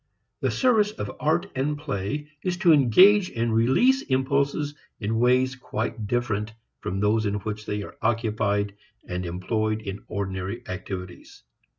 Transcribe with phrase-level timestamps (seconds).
[0.39, 6.07] The service of art and play is to engage and release impulses in ways quite
[6.07, 8.73] different from those in which they are occupied
[9.07, 11.43] and employed in ordinary activities.